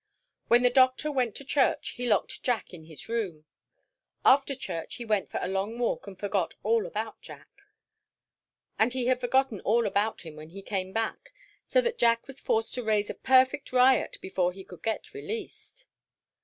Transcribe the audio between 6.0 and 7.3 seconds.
and forgot all about